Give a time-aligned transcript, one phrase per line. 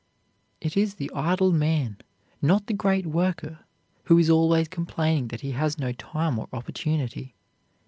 [0.59, 1.97] It is the idle man,
[2.41, 3.59] not the great worker,
[4.05, 7.35] who is always complaining that he has no time or opportunity.